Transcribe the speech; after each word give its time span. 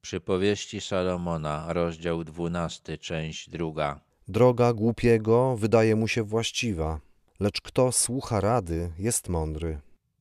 Przypowieści 0.00 0.80
Salomona, 0.80 1.72
rozdział 1.72 2.24
12, 2.24 2.98
część 2.98 3.50
druga. 3.50 4.00
Droga 4.28 4.72
głupiego 4.72 5.56
wydaje 5.56 5.96
mu 5.96 6.08
się 6.08 6.22
właściwa, 6.22 7.00
lecz 7.40 7.60
kto 7.60 7.92
słucha 7.92 8.40
rady, 8.40 8.92
jest 8.98 9.28
mądry. 9.28 9.80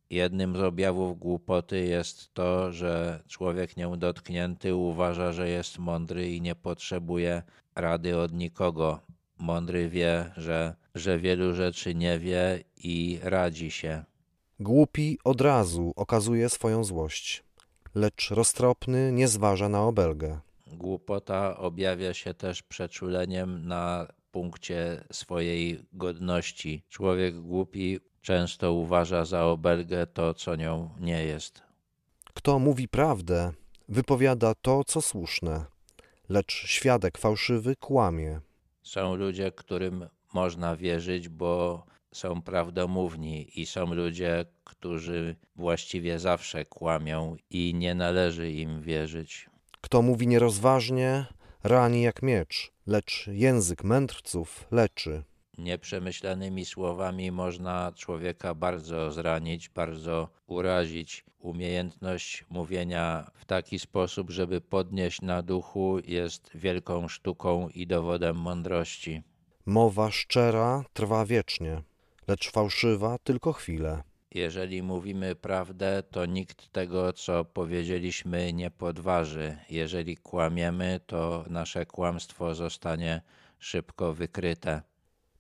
Jednym 0.10 0.56
z 0.56 0.60
objawów 0.60 1.20
głupoty 1.20 1.86
jest 1.86 2.34
to, 2.34 2.72
że 2.72 3.24
człowiek 3.28 3.78
nieudotknięty 3.78 4.76
uważa, 4.76 5.32
że 5.32 5.50
jest 5.50 5.80
mądry 5.80 6.32
i 6.32 6.42
nie 6.42 6.56
potrzebuje 6.56 7.44
rady 7.76 8.18
od 8.18 8.34
nikogo. 8.34 9.00
Mądry 9.40 9.90
wie, 9.90 10.32
że, 10.38 10.76
że 10.96 11.20
wielu 11.20 11.56
rzeczy 11.56 11.96
nie 11.96 12.20
wie 12.20 12.64
i 12.78 13.20
radzi 13.24 13.72
się. 13.72 14.04
Głupi 14.60 15.18
od 15.24 15.42
razu 15.42 15.94
okazuje 15.96 16.50
swoją 16.50 16.84
złość, 16.84 17.44
lecz 17.98 18.32
roztropny 18.32 19.12
nie 19.12 19.28
zważa 19.28 19.70
na 19.70 19.84
obelgę. 19.84 20.40
Głupota 20.68 21.58
objawia 21.58 22.14
się 22.14 22.34
też 22.34 22.64
przeczuleniem 22.64 23.68
na 23.68 24.08
punkcie 24.32 25.04
swojej 25.12 25.86
godności. 25.94 26.84
Człowiek 26.90 27.42
głupi 27.42 28.00
często 28.22 28.74
uważa 28.74 29.26
za 29.26 29.46
obelgę 29.46 30.08
to, 30.08 30.34
co 30.34 30.56
nią 30.56 30.90
nie 31.00 31.24
jest. 31.26 31.62
Kto 32.34 32.60
mówi 32.60 32.88
prawdę, 32.88 33.52
wypowiada 33.90 34.54
to, 34.62 34.84
co 34.84 35.02
słuszne, 35.02 35.66
lecz 36.30 36.54
świadek 36.54 37.18
fałszywy 37.18 37.76
kłamie. 37.76 38.40
Są 38.84 39.16
ludzie, 39.16 39.52
którym 39.52 40.08
można 40.34 40.76
wierzyć, 40.76 41.30
bo 41.30 41.84
są 42.18 42.42
prawdomówni, 42.42 43.60
i 43.62 43.66
są 43.66 43.94
ludzie, 43.94 44.46
którzy 44.64 45.36
właściwie 45.56 46.20
zawsze 46.20 46.66
kłamią 46.66 47.36
i 47.50 47.74
nie 47.76 47.96
należy 47.96 48.52
im 48.52 48.82
wierzyć. 48.82 49.50
Kto 49.82 50.02
mówi 50.02 50.28
nierozważnie, 50.28 51.26
rani 51.64 52.02
jak 52.02 52.22
miecz, 52.22 52.72
lecz 52.88 53.28
język 53.28 53.84
mędrców 53.84 54.68
leczy. 54.72 55.24
Nieprzemyślanymi 55.58 56.66
słowami 56.66 57.32
można 57.32 57.92
człowieka 57.96 58.54
bardzo 58.54 59.12
zranić, 59.12 59.70
bardzo 59.70 60.30
urazić. 60.48 61.26
Umiejętność 61.40 62.46
mówienia 62.50 63.32
w 63.36 63.46
taki 63.46 63.80
sposób, 63.80 64.30
żeby 64.30 64.62
podnieść 64.62 65.22
na 65.22 65.42
duchu, 65.42 66.00
jest 66.06 66.52
wielką 66.56 67.08
sztuką 67.08 67.70
i 67.70 67.88
dowodem 67.88 68.36
mądrości. 68.36 69.22
Mowa 69.66 70.12
szczera 70.12 70.84
trwa 70.94 71.26
wiecznie, 71.26 71.82
lecz 72.28 72.52
fałszywa 72.52 73.18
tylko 73.24 73.54
chwilę. 73.54 74.04
Jeżeli 74.32 74.84
mówimy 74.84 75.36
prawdę, 75.36 76.04
to 76.12 76.26
nikt 76.26 76.72
tego, 76.72 77.14
co 77.14 77.46
powiedzieliśmy, 77.46 78.54
nie 78.54 78.72
podważy. 78.72 79.58
Jeżeli 79.70 80.18
kłamiemy, 80.18 81.00
to 81.06 81.46
nasze 81.50 81.86
kłamstwo 81.86 82.56
zostanie 82.56 83.22
szybko 83.60 84.14
wykryte. 84.14 84.82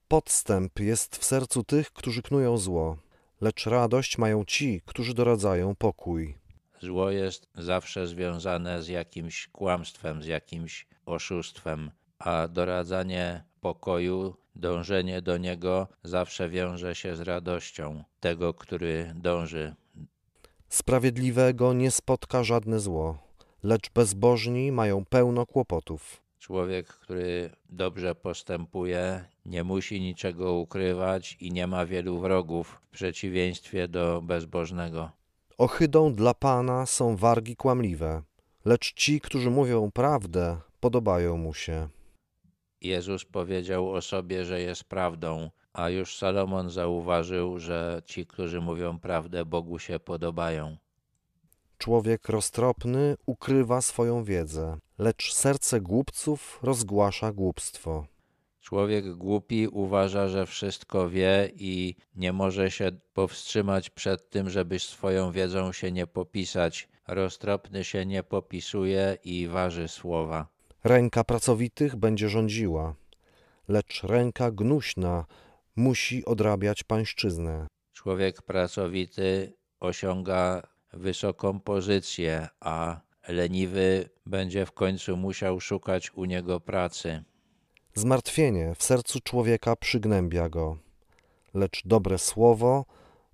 Podstęp 0.07 0.79
jest 0.79 1.17
w 1.17 1.25
sercu 1.25 1.63
tych, 1.63 1.91
którzy 1.93 2.21
knują 2.21 2.57
zło, 2.57 2.97
lecz 3.41 3.65
radość 3.65 4.17
mają 4.17 4.45
ci, 4.45 4.81
którzy 4.85 5.13
doradzają 5.13 5.75
pokój. 5.75 6.37
Zło 6.81 7.11
jest 7.11 7.47
zawsze 7.55 8.07
związane 8.07 8.83
z 8.83 8.87
jakimś 8.87 9.47
kłamstwem, 9.47 10.23
z 10.23 10.25
jakimś 10.25 10.87
oszustwem, 11.05 11.91
a 12.19 12.47
doradzanie 12.47 13.43
pokoju, 13.67 14.33
dążenie 14.55 15.21
do 15.21 15.37
niego 15.37 15.87
zawsze 16.03 16.49
wiąże 16.49 16.95
się 16.95 17.15
z 17.15 17.21
radością 17.21 18.03
tego, 18.19 18.53
który 18.53 19.13
dąży. 19.15 19.75
Sprawiedliwego 20.69 21.73
nie 21.73 21.91
spotka 21.91 22.43
żadne 22.43 22.79
zło, 22.79 23.17
lecz 23.63 23.89
bezbożni 23.89 24.71
mają 24.71 25.05
pełno 25.05 25.45
kłopotów. 25.45 26.21
Człowiek, 26.39 26.87
który 26.87 27.49
dobrze 27.69 28.15
postępuje, 28.15 29.25
nie 29.45 29.63
musi 29.63 30.01
niczego 30.01 30.53
ukrywać 30.53 31.37
i 31.39 31.51
nie 31.51 31.67
ma 31.67 31.85
wielu 31.85 32.19
wrogów, 32.19 32.79
w 32.87 32.89
przeciwieństwie 32.89 33.87
do 33.87 34.21
bezbożnego. 34.21 35.11
Ohydą 35.57 36.13
dla 36.13 36.33
Pana 36.33 36.85
są 36.85 37.15
wargi 37.15 37.55
kłamliwe, 37.55 38.21
lecz 38.65 38.93
ci, 38.93 39.21
którzy 39.21 39.49
mówią 39.49 39.91
prawdę, 39.91 40.57
podobają 40.79 41.37
mu 41.37 41.53
się. 41.53 41.96
Jezus 42.81 43.25
powiedział 43.25 43.91
o 43.91 44.01
sobie, 44.01 44.45
że 44.45 44.61
jest 44.61 44.83
prawdą, 44.83 45.49
a 45.73 45.89
już 45.89 46.17
Salomon 46.17 46.69
zauważył, 46.69 47.59
że 47.59 48.01
ci, 48.05 48.25
którzy 48.25 48.61
mówią 48.61 48.99
prawdę, 48.99 49.45
Bogu 49.45 49.79
się 49.79 49.99
podobają. 49.99 50.77
Człowiek 51.77 52.29
roztropny 52.29 53.15
ukrywa 53.25 53.81
swoją 53.81 54.23
wiedzę, 54.23 54.77
lecz 54.97 55.33
serce 55.33 55.81
głupców 55.81 56.59
rozgłasza 56.63 57.31
głupstwo. 57.31 58.05
Człowiek 58.61 59.13
głupi 59.15 59.67
uważa, 59.67 60.27
że 60.27 60.45
wszystko 60.45 61.09
wie 61.09 61.51
i 61.55 61.95
nie 62.15 62.33
może 62.33 62.71
się 62.71 62.91
powstrzymać 63.13 63.89
przed 63.89 64.29
tym, 64.29 64.49
żeby 64.49 64.79
swoją 64.79 65.31
wiedzą 65.31 65.71
się 65.71 65.91
nie 65.91 66.07
popisać. 66.07 66.89
Roztropny 67.07 67.83
się 67.83 68.05
nie 68.05 68.23
popisuje 68.23 69.17
i 69.23 69.47
waży 69.47 69.87
słowa. 69.87 70.47
Ręka 70.83 71.23
pracowitych 71.23 71.95
będzie 71.95 72.29
rządziła, 72.29 72.95
lecz 73.67 74.03
ręka 74.03 74.51
gnuśna 74.51 75.25
musi 75.75 76.25
odrabiać 76.25 76.83
pańszczyznę. 76.83 77.67
Człowiek 77.93 78.41
pracowity 78.41 79.53
osiąga 79.79 80.67
wysoką 80.93 81.59
pozycję, 81.59 82.47
a 82.59 83.01
leniwy 83.27 84.09
będzie 84.25 84.65
w 84.65 84.71
końcu 84.71 85.17
musiał 85.17 85.59
szukać 85.59 86.11
u 86.13 86.25
niego 86.25 86.59
pracy. 86.59 87.23
Zmartwienie 87.93 88.75
w 88.75 88.83
sercu 88.83 89.19
człowieka 89.19 89.75
przygnębia 89.75 90.49
go, 90.49 90.77
lecz 91.53 91.81
dobre 91.85 92.17
słowo 92.17 92.85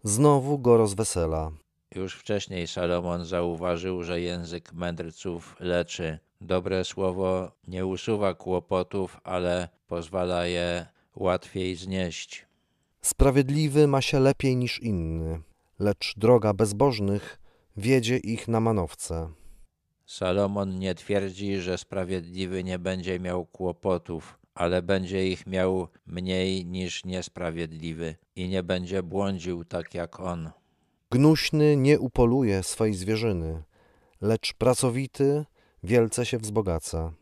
znowu 0.03 0.59
go 0.59 0.77
rozwesela. 0.77 1.51
Już 1.95 2.15
wcześniej 2.15 2.67
Salomon 2.67 3.25
zauważył, 3.25 4.03
że 4.03 4.21
język 4.21 4.73
mędrców 4.73 5.55
leczy. 5.59 6.19
Dobre 6.43 6.85
słowo 6.85 7.51
nie 7.67 7.85
usuwa 7.85 8.33
kłopotów, 8.33 9.19
ale 9.23 9.69
pozwala 9.87 10.45
je 10.45 10.85
łatwiej 11.15 11.75
znieść. 11.75 12.45
Sprawiedliwy 13.01 13.87
ma 13.87 14.01
się 14.01 14.19
lepiej 14.19 14.55
niż 14.55 14.79
inny, 14.79 15.41
lecz 15.79 16.13
droga 16.17 16.53
bezbożnych 16.53 17.39
wiedzie 17.77 18.17
ich 18.17 18.47
na 18.47 18.59
manowce. 18.59 19.29
Salomon 20.05 20.79
nie 20.79 20.95
twierdzi, 20.95 21.57
że 21.57 21.77
sprawiedliwy 21.77 22.63
nie 22.63 22.79
będzie 22.79 23.19
miał 23.19 23.45
kłopotów, 23.45 24.39
ale 24.55 24.81
będzie 24.81 25.27
ich 25.27 25.47
miał 25.47 25.87
mniej 26.05 26.65
niż 26.65 27.05
niesprawiedliwy 27.05 28.15
i 28.35 28.49
nie 28.49 28.63
będzie 28.63 29.03
błądził 29.03 29.65
tak 29.65 29.93
jak 29.93 30.19
on. 30.19 30.51
Gnuśny 31.11 31.77
nie 31.77 31.99
upoluje 31.99 32.63
swej 32.63 32.93
zwierzyny, 32.93 33.63
lecz 34.21 34.53
pracowity 34.53 35.45
wielce 35.83 36.25
się 36.25 36.38
wzbogaca. 36.38 37.13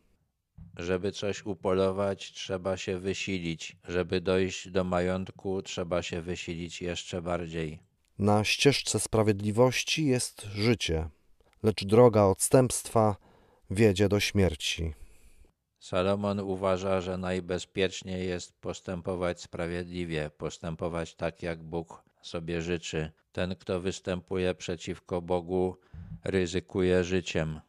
Żeby 0.77 1.11
coś 1.11 1.45
upolować, 1.45 2.31
trzeba 2.31 2.77
się 2.77 2.99
wysilić. 2.99 3.77
Żeby 3.87 4.21
dojść 4.21 4.69
do 4.69 4.83
majątku, 4.83 5.61
trzeba 5.61 6.01
się 6.01 6.21
wysilić 6.21 6.81
jeszcze 6.81 7.21
bardziej. 7.21 7.79
Na 8.19 8.43
ścieżce 8.43 8.99
sprawiedliwości 8.99 10.05
jest 10.05 10.41
życie, 10.41 11.09
lecz 11.63 11.85
droga 11.85 12.23
odstępstwa 12.23 13.15
wiedzie 13.71 14.09
do 14.09 14.19
śmierci. 14.19 14.93
Salomon 15.79 16.39
uważa, 16.39 17.01
że 17.01 17.17
najbezpieczniej 17.17 18.27
jest 18.27 18.59
postępować 18.59 19.41
sprawiedliwie, 19.41 20.29
postępować 20.37 21.15
tak, 21.15 21.43
jak 21.43 21.63
Bóg 21.63 22.03
sobie 22.21 22.61
życzy. 22.61 23.11
Ten, 23.31 23.55
kto 23.55 23.79
występuje 23.79 24.55
przeciwko 24.55 25.21
Bogu, 25.21 25.77
ryzykuje 26.23 27.03
życiem. 27.03 27.59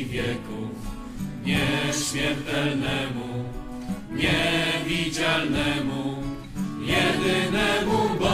Wieków, 0.00 0.76
nieśmiertelnemu, 1.44 3.30
niewidzialnemu, 4.10 6.02
jedynemu 6.80 7.98
Bogu. 8.20 8.31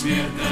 śmiertelny. 0.00 0.47